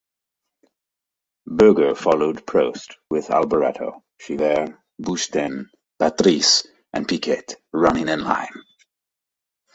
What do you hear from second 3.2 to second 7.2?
Alboreto, Cheever, Boutsen, Patrese and